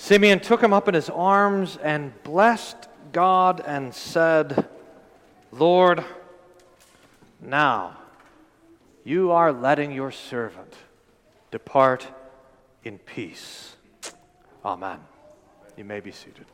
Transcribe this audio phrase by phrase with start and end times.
[0.00, 4.66] Simeon took him up in his arms and blessed God and said,
[5.52, 6.02] Lord,
[7.38, 7.98] now
[9.04, 10.74] you are letting your servant
[11.50, 12.08] depart
[12.82, 13.76] in peace.
[14.64, 15.00] Amen.
[15.76, 16.46] You may be seated.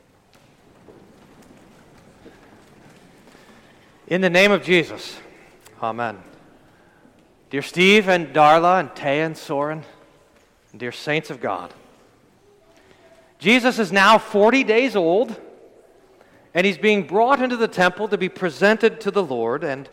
[4.08, 5.20] In the name of Jesus,
[5.80, 6.18] Amen.
[7.50, 9.84] Dear Steve and Darla and Tay and Soren,
[10.72, 11.72] and dear saints of God,
[13.46, 15.40] Jesus is now 40 days old,
[16.52, 19.88] and he's being brought into the temple to be presented to the Lord and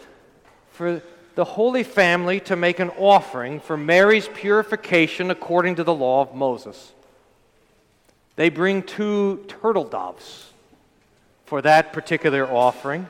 [0.72, 1.04] for
[1.36, 6.34] the Holy Family to make an offering for Mary's purification according to the law of
[6.34, 6.94] Moses.
[8.38, 10.52] They bring two turtle doves
[11.46, 13.08] for that particular offering.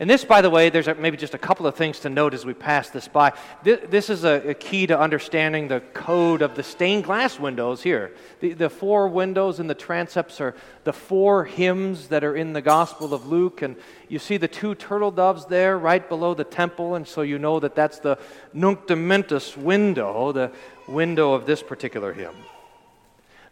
[0.00, 2.46] And this, by the way, there's maybe just a couple of things to note as
[2.46, 3.34] we pass this by.
[3.62, 8.12] This, is a, key to understanding the code of the stained glass windows here.
[8.40, 12.62] The, the four windows in the transepts are the four hymns that are in the
[12.62, 13.60] Gospel of Luke.
[13.60, 13.76] And
[14.08, 16.94] you see the two turtle doves there right below the temple.
[16.94, 18.18] And so you know that that's the
[18.54, 20.50] Nunc Dimittis window, the
[20.88, 22.34] window of this particular hymn.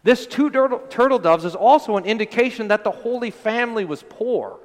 [0.01, 4.59] This two turtle doves is also an indication that the Holy Family was poor.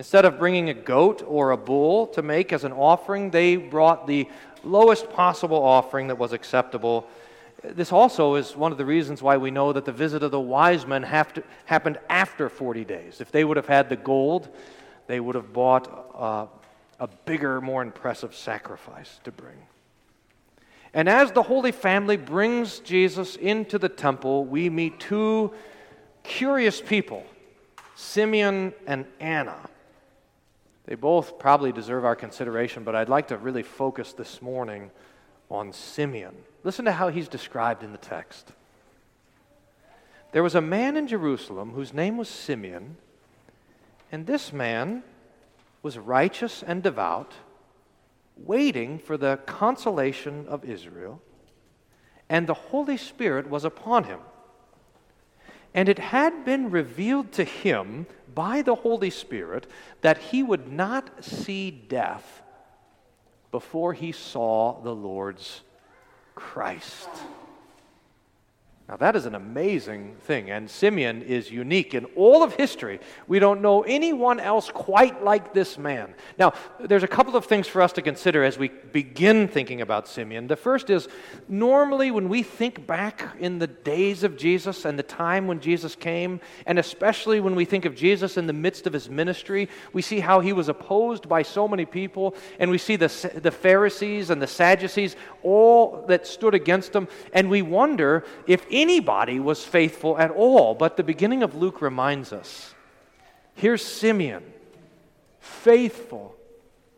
[0.00, 4.06] Instead of bringing a goat or a bull to make as an offering, they brought
[4.06, 4.26] the
[4.64, 7.06] lowest possible offering that was acceptable.
[7.62, 10.40] This also is one of the reasons why we know that the visit of the
[10.40, 13.20] wise men to, happened after 40 days.
[13.20, 14.48] If they would have had the gold,
[15.06, 16.46] they would have bought uh,
[16.98, 19.66] a bigger, more impressive sacrifice to bring.
[20.94, 25.52] And as the Holy Family brings Jesus into the temple, we meet two
[26.22, 27.26] curious people,
[27.96, 29.58] Simeon and Anna.
[30.90, 34.90] They both probably deserve our consideration, but I'd like to really focus this morning
[35.48, 36.34] on Simeon.
[36.64, 38.50] Listen to how he's described in the text.
[40.32, 42.96] There was a man in Jerusalem whose name was Simeon,
[44.10, 45.04] and this man
[45.80, 47.34] was righteous and devout,
[48.36, 51.22] waiting for the consolation of Israel,
[52.28, 54.18] and the Holy Spirit was upon him.
[55.74, 59.66] And it had been revealed to him by the Holy Spirit
[60.00, 62.42] that he would not see death
[63.50, 65.62] before he saw the Lord's
[66.34, 67.08] Christ.
[68.90, 72.98] Now, that is an amazing thing, and Simeon is unique in all of history.
[73.28, 76.12] We don't know anyone else quite like this man.
[76.36, 80.08] Now, there's a couple of things for us to consider as we begin thinking about
[80.08, 80.48] Simeon.
[80.48, 81.06] The first is
[81.48, 85.94] normally when we think back in the days of Jesus and the time when Jesus
[85.94, 90.02] came, and especially when we think of Jesus in the midst of his ministry, we
[90.02, 94.30] see how he was opposed by so many people, and we see the, the Pharisees
[94.30, 95.14] and the Sadducees,
[95.44, 100.74] all that stood against him, and we wonder if anybody was faithful at all.
[100.74, 102.74] But the beginning of Luke reminds us
[103.54, 104.42] here's Simeon,
[105.38, 106.34] faithful,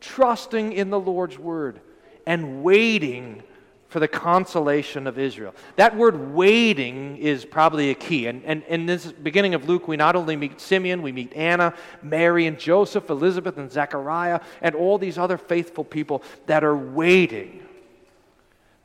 [0.00, 1.80] trusting in the Lord's word,
[2.26, 3.42] and waiting
[3.88, 5.54] for the consolation of Israel.
[5.76, 8.26] That word waiting is probably a key.
[8.26, 11.74] And, and in this beginning of Luke, we not only meet Simeon, we meet Anna,
[12.02, 17.60] Mary, and Joseph, Elizabeth, and Zechariah, and all these other faithful people that are waiting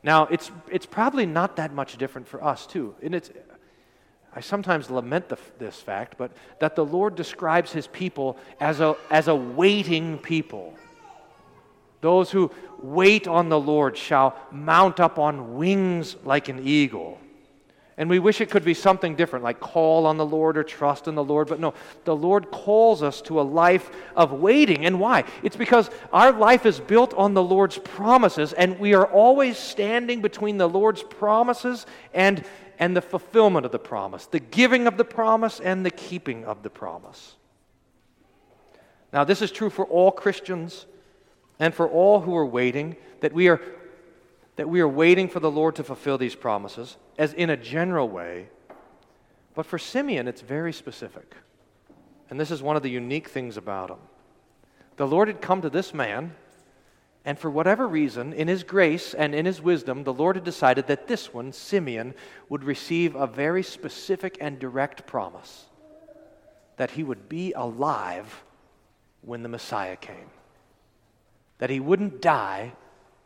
[0.02, 2.94] now, it's, it's probably not that much different for us, too.
[3.02, 3.30] And it's,
[4.34, 8.96] I sometimes lament the, this fact, but that the Lord describes his people as a,
[9.10, 10.74] as a waiting people.
[12.00, 17.18] Those who wait on the Lord shall mount up on wings like an eagle.
[17.98, 21.08] And we wish it could be something different, like call on the Lord or trust
[21.08, 21.48] in the Lord.
[21.48, 24.86] But no, the Lord calls us to a life of waiting.
[24.86, 25.24] And why?
[25.42, 30.22] It's because our life is built on the Lord's promises, and we are always standing
[30.22, 32.44] between the Lord's promises and,
[32.78, 36.62] and the fulfillment of the promise, the giving of the promise and the keeping of
[36.62, 37.34] the promise.
[39.12, 40.86] Now, this is true for all Christians
[41.58, 43.60] and for all who are waiting, that we are
[44.58, 48.08] that we are waiting for the Lord to fulfill these promises, as in a general
[48.08, 48.48] way.
[49.54, 51.36] But for Simeon, it's very specific.
[52.28, 54.00] And this is one of the unique things about him.
[54.96, 56.34] The Lord had come to this man,
[57.24, 60.88] and for whatever reason, in his grace and in his wisdom, the Lord had decided
[60.88, 62.12] that this one, Simeon,
[62.48, 65.66] would receive a very specific and direct promise
[66.78, 68.42] that he would be alive
[69.22, 70.30] when the Messiah came,
[71.58, 72.72] that he wouldn't die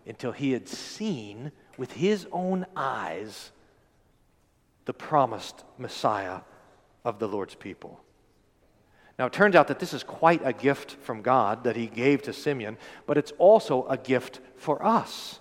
[0.07, 3.51] until he had seen with his own eyes
[4.85, 6.41] the promised Messiah
[7.05, 8.01] of the Lord's people.
[9.19, 12.23] Now, it turns out that this is quite a gift from God that he gave
[12.23, 15.39] to Simeon, but it's also a gift for us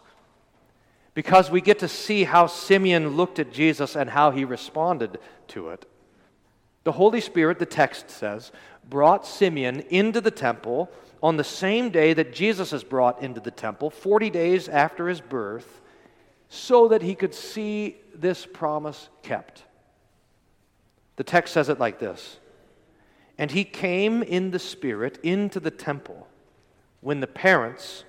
[1.13, 5.19] because we get to see how Simeon looked at Jesus and how he responded
[5.49, 5.85] to it.
[6.83, 8.51] The Holy Spirit, the text says,
[8.89, 10.89] brought Simeon into the temple
[11.21, 15.21] on the same day that Jesus is brought into the temple, 40 days after his
[15.21, 15.81] birth,
[16.49, 19.63] so that he could see this promise kept.
[21.15, 22.39] The text says it like this
[23.37, 26.27] And he came in the Spirit into the temple
[27.01, 28.03] when the parents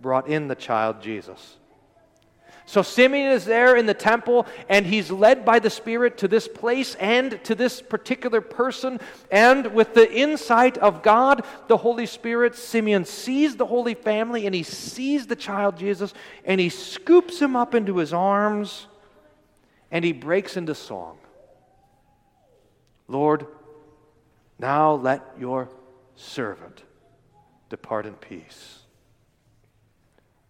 [0.00, 1.56] brought in the child Jesus.
[2.68, 6.46] So Simeon is there in the temple, and he's led by the Spirit to this
[6.46, 9.00] place and to this particular person.
[9.30, 14.54] And with the insight of God, the Holy Spirit, Simeon sees the Holy Family and
[14.54, 16.12] he sees the child Jesus,
[16.44, 18.86] and he scoops him up into his arms
[19.90, 21.16] and he breaks into song.
[23.08, 23.46] Lord,
[24.58, 25.70] now let your
[26.16, 26.82] servant
[27.70, 28.80] depart in peace.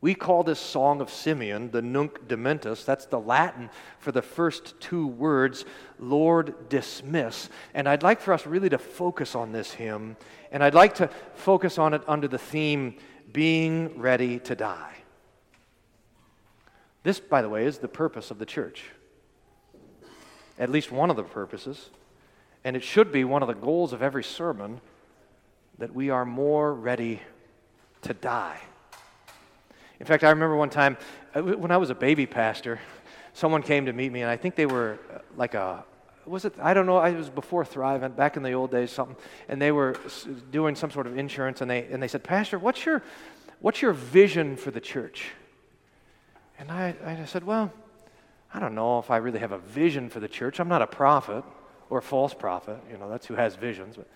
[0.00, 2.84] We call this Song of Simeon the Nunc Dimittis.
[2.84, 3.68] That's the Latin
[3.98, 5.64] for the first two words,
[5.98, 7.48] Lord, dismiss.
[7.74, 10.16] And I'd like for us really to focus on this hymn,
[10.52, 12.96] and I'd like to focus on it under the theme,
[13.32, 14.94] being ready to die.
[17.02, 18.84] This, by the way, is the purpose of the church.
[20.58, 21.90] At least one of the purposes.
[22.64, 24.80] And it should be one of the goals of every sermon
[25.78, 27.20] that we are more ready
[28.02, 28.60] to die.
[30.00, 30.96] In fact, I remember one time
[31.34, 32.80] uh, when I was a baby pastor,
[33.32, 35.84] someone came to meet me, and I think they were uh, like a
[36.28, 39.16] was it i don't know it was before Thrivent back in the old days something
[39.48, 39.96] and they were
[40.50, 43.02] doing some sort of insurance and they and they said pastor what's your
[43.60, 45.30] what's your vision for the church?
[46.58, 47.72] And i i said well
[48.52, 50.60] i don't know if i really have a vision for the church.
[50.60, 51.44] I'm not a prophet
[51.90, 54.06] or a false prophet you know that's who has visions but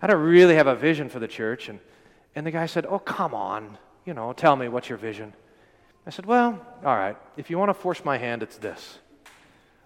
[0.00, 1.68] i don't really have a vision for the church.
[1.68, 1.80] And
[2.34, 5.32] and the guy said oh come on you know, tell me what's your vision.
[6.06, 8.98] I said, Well, all right, if you want to force my hand, it's this.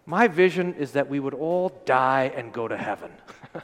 [0.07, 3.11] My vision is that we would all die and go to heaven.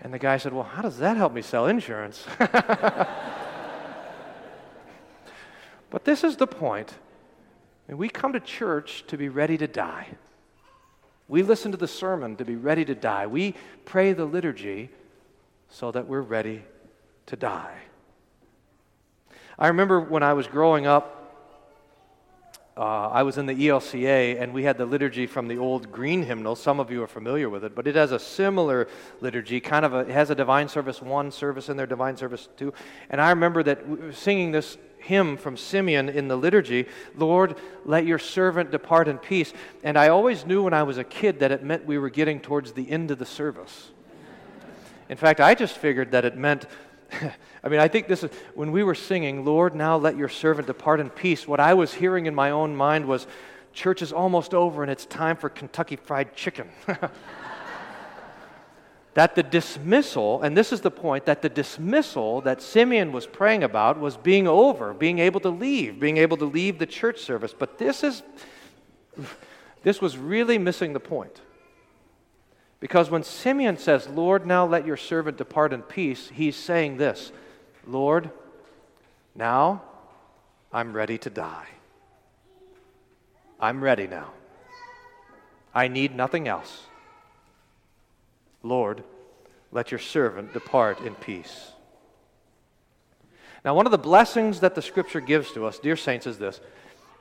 [0.00, 2.26] and the guy said, Well, how does that help me sell insurance?
[2.38, 3.08] but
[6.04, 6.94] this is the point.
[7.86, 10.08] We come to church to be ready to die.
[11.26, 13.26] We listen to the sermon to be ready to die.
[13.26, 14.90] We pray the liturgy
[15.68, 16.64] so that we're ready
[17.26, 17.87] to die.
[19.58, 21.16] I remember when I was growing up,
[22.76, 26.22] uh, I was in the ELCA, and we had the liturgy from the old green
[26.22, 26.54] hymnal.
[26.54, 28.86] Some of you are familiar with it, but it has a similar
[29.20, 29.58] liturgy.
[29.58, 32.72] Kind of a, it has a divine service one service in there, divine service two.
[33.10, 33.82] And I remember that
[34.12, 39.52] singing this hymn from Simeon in the liturgy, Lord, let your servant depart in peace.
[39.82, 42.38] And I always knew when I was a kid that it meant we were getting
[42.38, 43.90] towards the end of the service.
[45.08, 46.66] In fact, I just figured that it meant
[47.64, 50.66] I mean, I think this is when we were singing, Lord, now let your servant
[50.66, 51.46] depart in peace.
[51.46, 53.26] What I was hearing in my own mind was,
[53.72, 56.68] church is almost over and it's time for Kentucky Fried Chicken.
[59.14, 63.64] that the dismissal, and this is the point, that the dismissal that Simeon was praying
[63.64, 67.54] about was being over, being able to leave, being able to leave the church service.
[67.56, 68.22] But this is,
[69.82, 71.40] this was really missing the point.
[72.80, 77.32] Because when Simeon says, Lord, now let your servant depart in peace, he's saying this
[77.86, 78.30] Lord,
[79.34, 79.82] now
[80.72, 81.66] I'm ready to die.
[83.60, 84.30] I'm ready now.
[85.74, 86.84] I need nothing else.
[88.62, 89.02] Lord,
[89.72, 91.72] let your servant depart in peace.
[93.64, 96.60] Now, one of the blessings that the scripture gives to us, dear saints, is this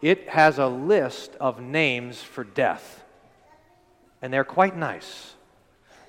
[0.02, 3.04] it has a list of names for death,
[4.22, 5.34] and they're quite nice.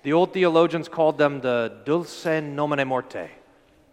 [0.08, 3.28] The old theologians called them the dulce nomine morte,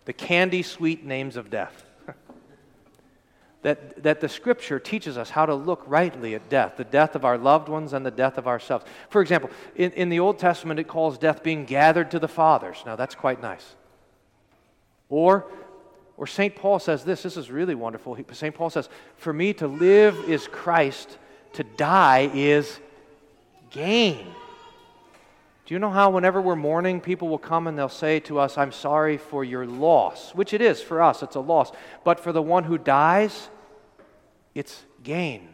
[0.06, 1.84] the candy sweet names of death.
[3.64, 7.26] that, that the scripture teaches us how to look rightly at death, the death of
[7.26, 8.86] our loved ones and the death of ourselves.
[9.10, 12.82] For example, in, in the Old Testament, it calls death being gathered to the fathers.
[12.86, 13.76] Now, that's quite nice.
[15.10, 15.46] Or,
[16.16, 16.56] or St.
[16.56, 18.18] Paul says this, this is really wonderful.
[18.32, 18.56] St.
[18.56, 21.18] Paul says, For me to live is Christ,
[21.56, 22.80] to die is
[23.70, 24.26] gain.
[25.66, 28.56] Do you know how, whenever we're mourning, people will come and they'll say to us,
[28.56, 31.72] I'm sorry for your loss, which it is for us, it's a loss.
[32.04, 33.50] But for the one who dies,
[34.54, 35.50] it's gain.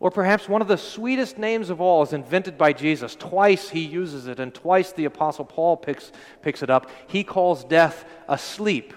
[0.00, 3.14] Or perhaps one of the sweetest names of all is invented by Jesus.
[3.14, 6.10] Twice he uses it, and twice the Apostle Paul picks,
[6.42, 6.90] picks it up.
[7.06, 8.94] He calls death asleep.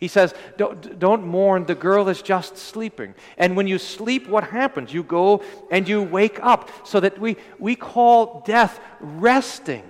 [0.00, 3.14] He says, don't, don't mourn, the girl is just sleeping.
[3.36, 4.94] And when you sleep, what happens?
[4.94, 6.70] You go and you wake up.
[6.84, 9.84] So that we, we call death resting.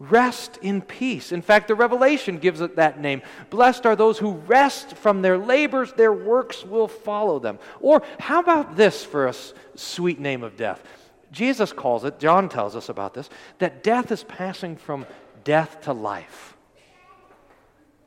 [0.00, 1.30] Rest in peace.
[1.30, 3.22] In fact, the Revelation gives it that name.
[3.50, 7.60] Blessed are those who rest from their labors, their works will follow them.
[7.80, 9.34] Or how about this for a
[9.76, 10.82] sweet name of death?
[11.30, 15.06] Jesus calls it, John tells us about this, that death is passing from
[15.44, 16.51] death to life.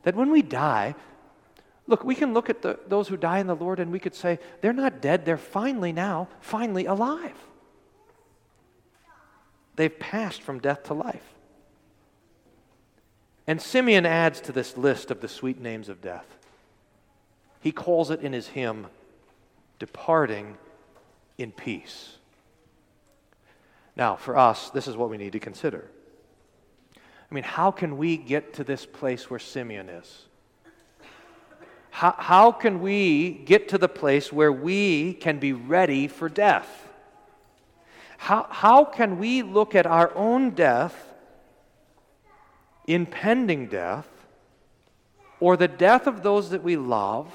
[0.06, 0.96] That when we die,
[1.88, 4.16] look, we can look at the, those who die in the Lord and we could
[4.16, 7.36] say, they're not dead, they're finally now, finally alive.
[9.76, 11.34] They've passed from death to life.
[13.48, 16.26] And Simeon adds to this list of the sweet names of death.
[17.62, 18.88] He calls it in his hymn,
[19.80, 20.58] Departing
[21.38, 22.18] in Peace.
[23.96, 25.90] Now, for us, this is what we need to consider.
[27.30, 30.26] I mean, how can we get to this place where Simeon is?
[31.90, 36.90] How, how can we get to the place where we can be ready for death?
[38.18, 41.14] How, how can we look at our own death,
[42.86, 44.08] impending death,
[45.40, 47.32] or the death of those that we love,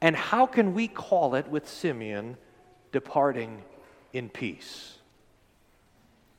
[0.00, 2.36] and how can we call it with Simeon
[2.92, 3.62] departing
[4.12, 4.94] in peace?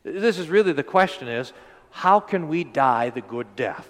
[0.04, 1.54] This is really the question is
[1.92, 3.88] how can we die the good death?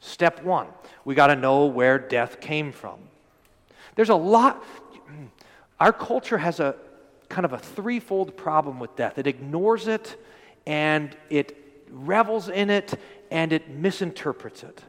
[0.00, 0.66] Step one,
[1.04, 2.98] we got to know where death came from.
[3.94, 4.62] There's a lot,
[5.80, 6.76] our culture has a
[7.28, 10.22] kind of a threefold problem with death it ignores it,
[10.66, 12.98] and it revels in it,
[13.30, 14.82] and it misinterprets it.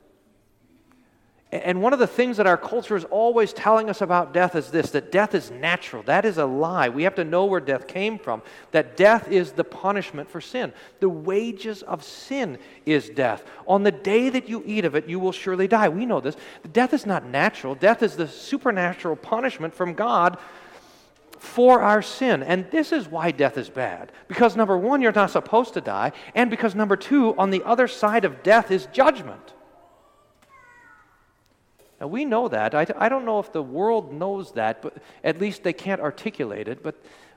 [1.64, 4.72] And one of the things that our culture is always telling us about death is
[4.72, 6.04] this that death is natural.
[6.04, 6.90] That is a lie.
[6.90, 8.42] We have to know where death came from.
[8.72, 10.74] That death is the punishment for sin.
[11.00, 13.44] The wages of sin is death.
[13.68, 15.90] On the day that you eat of it, you will surely die.
[15.90, 16.36] We know this.
[16.72, 20.38] Death is not natural, death is the supernatural punishment from God
[21.40, 22.44] for our sin.
[22.44, 24.12] And this is why death is bad.
[24.28, 26.12] Because number one, you're not supposed to die.
[26.34, 29.55] And because number two, on the other side of death is judgment.
[32.00, 32.76] Now, we know that.
[32.76, 36.68] I, I don't know if the world knows that, but at least they can't articulate
[36.68, 36.96] it, but,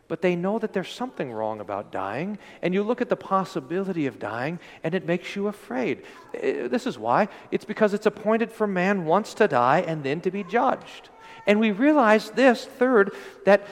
[0.09, 2.38] but they know that there's something wrong about dying.
[2.61, 6.03] And you look at the possibility of dying, and it makes you afraid.
[6.35, 7.29] Eh, this is why.
[7.53, 11.11] It's because it's appointed for man once to die and then to be judged.
[11.47, 13.67] And we realize this, third, that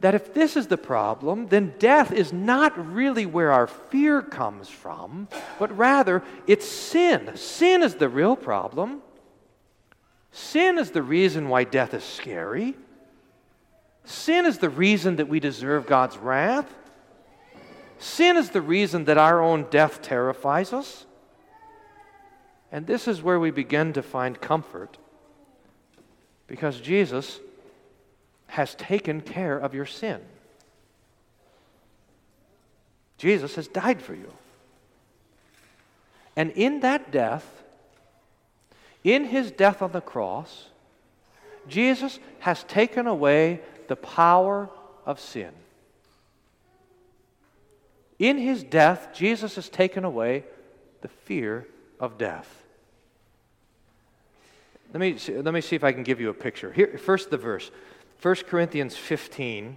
[0.00, 4.68] that if this is the problem, then death is not really where our fear comes
[4.68, 5.26] from,
[5.58, 7.32] but rather it's sin.
[7.34, 9.02] Sin is the real problem.
[10.30, 12.74] Sin is the reason why death is scary.
[14.04, 16.72] Sin is the reason that we deserve God's wrath.
[17.98, 21.04] Sin is the reason that our own death terrifies us.
[22.70, 24.98] And this is where we begin to find comfort
[26.46, 27.40] because Jesus
[28.48, 30.20] has taken care of your sin.
[33.18, 34.32] Jesus has died for you.
[36.36, 37.57] And in that death,
[39.04, 40.68] in his death on the cross,
[41.68, 44.70] Jesus has taken away the power
[45.06, 45.52] of sin.
[48.18, 50.44] In his death, Jesus has taken away
[51.02, 51.66] the fear
[52.00, 52.64] of death.
[54.92, 56.72] Let me, see, let me see if I can give you a picture.
[56.72, 57.70] Here, first, the verse
[58.22, 59.76] 1 Corinthians 15.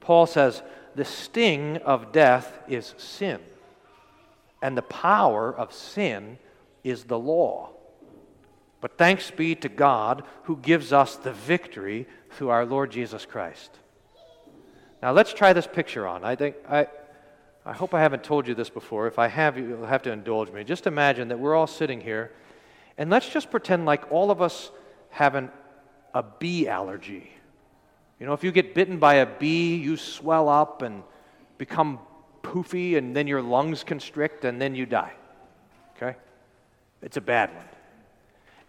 [0.00, 0.62] Paul says,
[0.94, 3.40] The sting of death is sin,
[4.62, 6.38] and the power of sin
[6.84, 7.70] is the law.
[8.80, 13.70] But thanks be to God who gives us the victory through our Lord Jesus Christ.
[15.02, 16.24] Now let's try this picture on.
[16.24, 16.86] I think I
[17.68, 19.06] I hope I haven't told you this before.
[19.08, 20.64] If I have, you'll have to indulge me.
[20.64, 22.32] Just imagine that we're all sitting here,
[22.96, 24.70] and let's just pretend like all of us
[25.10, 25.50] have an,
[26.14, 27.30] a bee allergy.
[28.18, 31.02] You know, if you get bitten by a bee, you swell up and
[31.58, 31.98] become
[32.42, 35.12] poofy, and then your lungs constrict, and then you die.
[35.96, 36.16] Okay?
[37.02, 37.66] It's a bad one.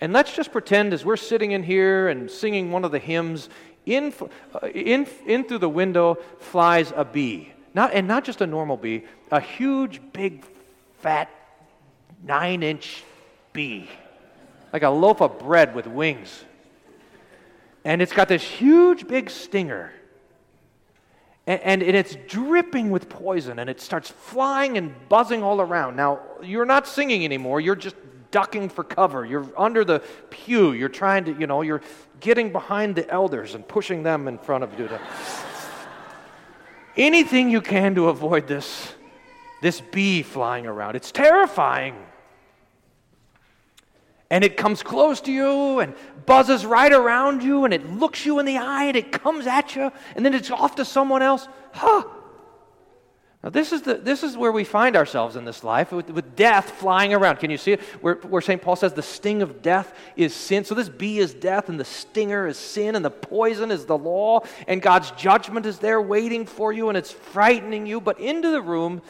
[0.02, 3.50] And let's just pretend as we're sitting in here and singing one of the hymns,
[3.86, 4.14] in,
[4.56, 7.52] uh, in, in through the window flies a bee.
[7.74, 10.46] Not, and not just a normal bee, a huge, big,
[11.00, 11.30] fat,
[12.24, 13.04] nine inch
[13.54, 13.90] bee.
[14.72, 16.44] Like a loaf of bread with wings.
[17.84, 19.92] And it's got this huge, big stinger.
[21.48, 25.96] And, and, and it's dripping with poison, and it starts flying and buzzing all around.
[25.96, 27.96] Now, you're not singing anymore, you're just
[28.32, 29.26] ducking for cover.
[29.26, 30.72] You're under the pew.
[30.72, 31.82] You're trying to, you know, you're
[32.20, 35.00] getting behind the elders and pushing them in front of you to.
[36.98, 38.94] Anything you can to avoid this,
[39.62, 40.96] this bee flying around.
[40.96, 41.96] It's terrifying.
[44.30, 45.96] And it comes close to you and
[46.26, 49.76] buzzes right around you and it looks you in the eye and it comes at
[49.76, 51.48] you and then it's off to someone else.
[51.74, 52.04] Huh.
[53.42, 56.36] Now, this is, the, this is where we find ourselves in this life with, with
[56.36, 57.38] death flying around.
[57.38, 57.82] Can you see it?
[58.02, 58.62] Where, where St.
[58.62, 60.66] Paul says the sting of death is sin.
[60.66, 63.98] So, this bee is death, and the stinger is sin, and the poison is the
[63.98, 68.02] law, and God's judgment is there waiting for you, and it's frightening you.
[68.02, 69.02] But into the room,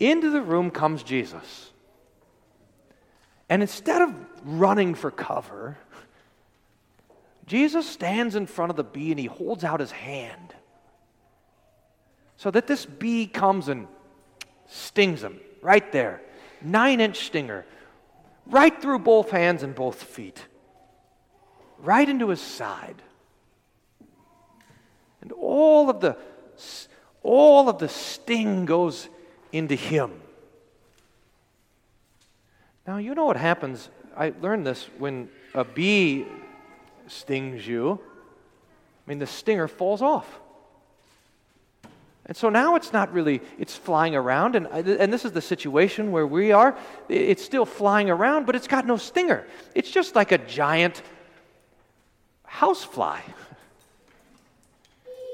[0.00, 1.70] into the room comes Jesus.
[3.50, 5.76] And instead of running for cover,
[7.46, 10.54] Jesus stands in front of the bee and he holds out his hand
[12.44, 13.88] so that this bee comes and
[14.68, 16.20] stings him right there.
[16.60, 17.64] Nine inch stinger,
[18.44, 20.44] right through both hands and both feet,
[21.78, 23.00] right into his side.
[25.22, 26.18] And all of the
[27.22, 29.08] all of the sting goes
[29.50, 30.12] into him.
[32.86, 33.88] Now, you know what happens.
[34.14, 36.26] I learned this when a bee
[37.06, 37.92] stings you.
[37.94, 40.40] I mean, the stinger falls off.
[42.26, 45.42] And so now it's not really, it's flying around, and, uh, and this is the
[45.42, 46.76] situation where we are.
[47.08, 49.46] It's still flying around, but it's got no stinger.
[49.74, 51.02] It's just like a giant
[52.44, 53.20] housefly.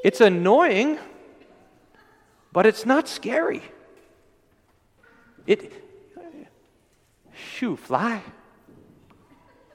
[0.03, 0.99] It's annoying,
[2.53, 3.63] but it's not scary.
[5.47, 5.71] It,
[7.35, 8.23] shoo, fly,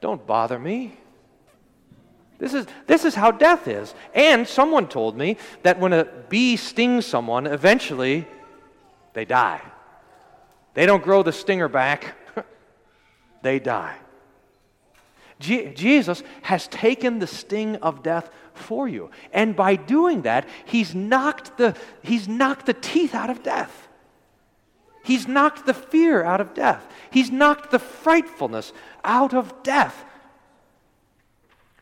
[0.00, 0.96] don't bother me.
[2.38, 3.94] This is, this is how death is.
[4.14, 8.26] And someone told me that when a bee stings someone, eventually
[9.14, 9.62] they die.
[10.74, 12.14] They don't grow the stinger back,
[13.42, 13.96] they die.
[15.38, 19.10] Je- Jesus has taken the sting of death for you.
[19.32, 23.88] And by doing that, he's knocked the, he's knocked the teeth out of death.
[25.04, 26.84] He's knocked the fear out of death.
[27.10, 28.72] He's knocked the frightfulness
[29.04, 30.04] out of death.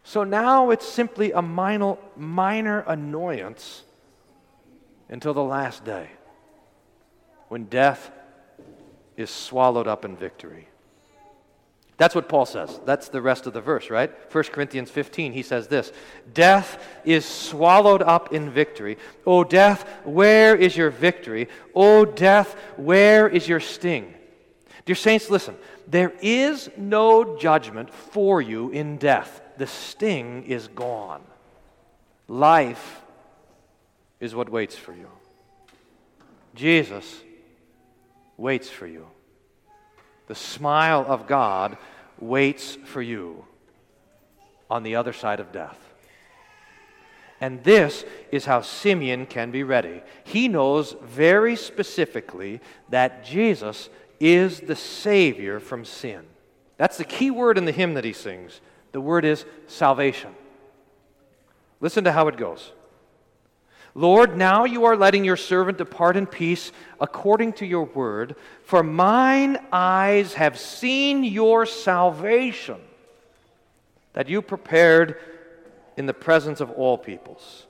[0.04, 3.82] So now it's simply a minor, minor annoyance
[5.08, 6.08] until the last day
[7.48, 8.10] when death
[9.16, 10.68] is swallowed up in victory.
[11.96, 12.80] That's what Paul says.
[12.84, 14.10] That's the rest of the verse, right?
[14.30, 15.90] 1 Corinthians 15, he says this
[16.34, 18.98] Death is swallowed up in victory.
[19.26, 21.48] O death, where is your victory?
[21.74, 24.12] O death, where is your sting?
[24.84, 25.56] Dear saints, listen.
[25.86, 31.22] There is no judgment for you in death the sting is gone.
[32.28, 33.02] Life
[34.20, 35.08] is what waits for you.
[36.54, 37.20] Jesus
[38.36, 39.06] waits for you.
[40.26, 41.76] The smile of God
[42.18, 43.44] waits for you
[44.70, 45.78] on the other side of death.
[47.40, 50.02] And this is how Simeon can be ready.
[50.22, 56.24] He knows very specifically that Jesus is the Savior from sin.
[56.78, 58.60] That's the key word in the hymn that he sings
[58.94, 60.32] the word is salvation.
[61.80, 62.70] Listen to how it goes.
[63.92, 68.84] Lord, now you are letting your servant depart in peace according to your word, for
[68.84, 72.80] mine eyes have seen your salvation
[74.12, 75.16] that you prepared
[75.96, 77.66] in the presence of all peoples,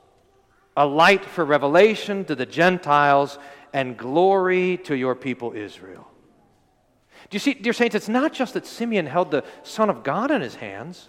[0.76, 3.38] a light for revelation to the Gentiles
[3.72, 6.06] and glory to your people Israel.
[7.30, 10.30] Do you see, dear saints, it's not just that Simeon held the Son of God
[10.30, 11.08] in his hands.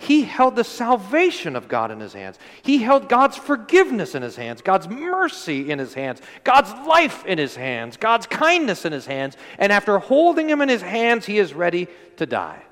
[0.00, 2.38] He held the salvation of God in his hands.
[2.62, 7.36] He held God's forgiveness in his hands, God's mercy in his hands, God's life in
[7.36, 9.36] his hands, God's kindness in his hands.
[9.58, 12.62] And after holding him in his hands, he is ready to die.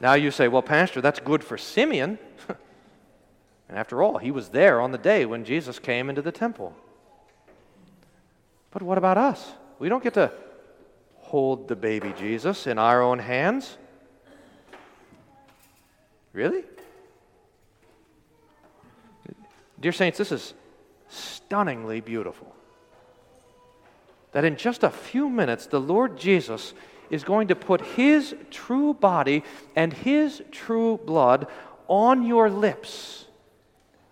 [0.00, 2.18] Now you say, well, Pastor, that's good for Simeon.
[3.68, 6.74] and after all, he was there on the day when Jesus came into the temple.
[8.70, 9.50] But what about us?
[9.78, 10.30] We don't get to
[11.16, 13.78] hold the baby Jesus in our own hands.
[16.38, 16.62] Really?
[19.80, 20.54] Dear Saints, this is
[21.08, 22.54] stunningly beautiful.
[24.30, 26.74] That in just a few minutes, the Lord Jesus
[27.10, 29.42] is going to put his true body
[29.74, 31.48] and his true blood
[31.88, 33.24] on your lips,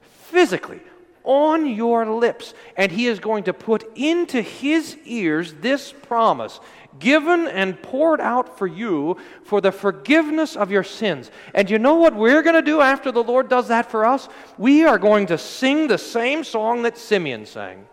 [0.01, 0.81] physically,
[1.23, 2.55] on your lips.
[2.77, 6.59] And he is going to put into his ears this promise
[6.99, 11.31] given and poured out for you for the forgiveness of your sins.
[11.55, 14.29] And you know what we're going to do after the Lord does that for us?
[14.59, 17.87] We are going to sing the same song that Simeon sang.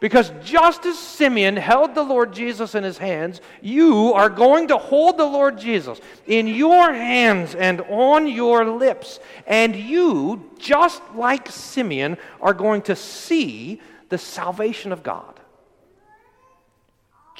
[0.00, 4.76] Because just as Simeon held the Lord Jesus in his hands, you are going to
[4.76, 9.20] hold the Lord Jesus in your hands and on your lips.
[9.46, 15.38] And you, just like Simeon, are going to see the salvation of God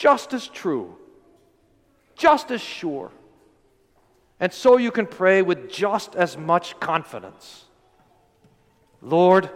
[0.02, 0.96] just as true,
[2.16, 3.12] just as sure.
[4.40, 7.66] And so you can pray with just as much confidence
[9.00, 9.48] Lord,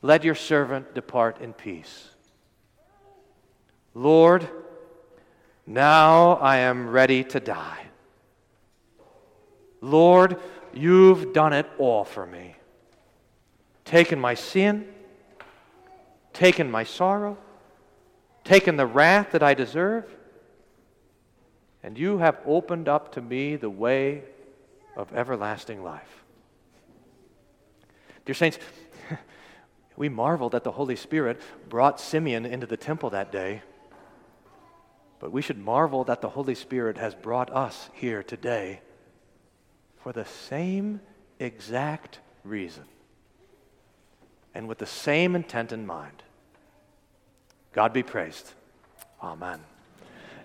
[0.00, 2.08] let your servant depart in peace.
[3.94, 4.48] Lord,
[5.66, 7.86] now I am ready to die.
[9.80, 10.36] Lord,
[10.72, 12.54] you've done it all for me.
[13.84, 14.86] Taken my sin,
[16.32, 17.36] taken my sorrow,
[18.50, 20.12] taken the wrath that I deserve,
[21.84, 24.24] and you have opened up to me the way
[24.96, 26.24] of everlasting life.
[28.26, 28.58] Dear Saints,
[29.96, 33.62] we marvel that the Holy Spirit brought Simeon into the temple that day.
[35.20, 38.80] But we should marvel that the Holy Spirit has brought us here today
[40.02, 41.00] for the same
[41.38, 42.86] exact reason
[44.56, 46.24] and with the same intent in mind.
[47.72, 48.52] God be praised.
[49.22, 49.60] Amen.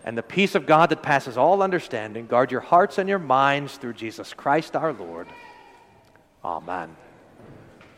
[0.03, 3.77] And the peace of God that passes all understanding guard your hearts and your minds
[3.77, 5.27] through Jesus Christ our Lord.
[6.43, 6.95] Amen.